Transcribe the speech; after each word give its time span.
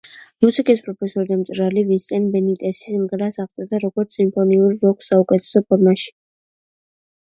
მუსიკის 0.43 0.79
პროფესორი 0.87 1.29
და 1.31 1.37
მწერალი 1.41 1.83
ვინსენტ 1.91 2.33
ბენიტესი 2.37 2.83
სიმღერას 2.89 3.39
აღწერდა, 3.47 3.83
როგორც 3.87 4.19
„სიმფონიურ 4.21 4.77
როკს 4.85 5.15
საუკეთესო 5.15 5.67
ფორმაში“. 5.73 6.15